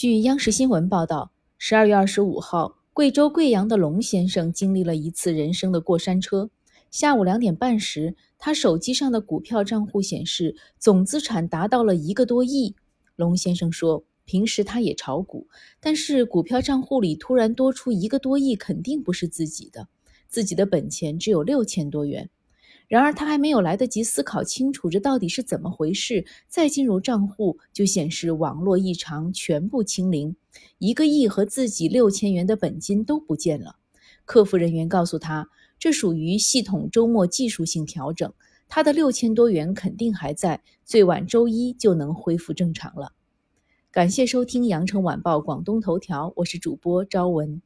[0.00, 6.48] 据央视新闻报道，十二月二十五号，贵州贵阳的龙先生经历了一次人生的过山车。
[6.90, 12.74] 下午两点半时，他手机上的股票账户显示总资产达到了一个多亿。
[13.16, 15.46] 龙先生说，平时他也炒股，
[15.80, 19.86] 但是股票账户里突然多出一个多亿，肯定不是自己的，
[20.28, 22.30] 自己的本钱只有六千多元。
[22.90, 30.34] 然而他还没有来得及思考清楚这到底是怎么回事，再进入账户就显示网络异常，全部清零，
[30.78, 33.76] 一个亿和自己六千元的本金都不见了。
[34.24, 35.48] 客服人员告诉他，
[35.78, 38.32] 这属于系统周末技术性调整，
[38.68, 43.12] 他的六千多元肯定还在，最晚周一就能恢复正常了。
[43.92, 47.62] 感谢收听羊城晚报广东头条，我是主播朝文。